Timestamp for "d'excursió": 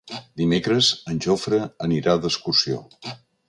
2.25-2.83